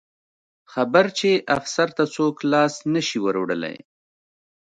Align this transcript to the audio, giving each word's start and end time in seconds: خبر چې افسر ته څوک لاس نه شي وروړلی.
خبر 0.71 1.05
چې 1.19 1.29
افسر 1.57 1.87
ته 1.97 2.03
څوک 2.15 2.35
لاس 2.51 2.73
نه 2.93 3.01
شي 3.07 3.19
وروړلی. 3.25 3.75